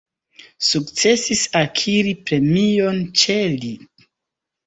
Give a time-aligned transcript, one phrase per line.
[0.67, 4.09] Sukcesis akiri premion ĉe lit.